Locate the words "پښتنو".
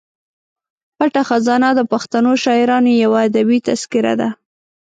1.91-2.31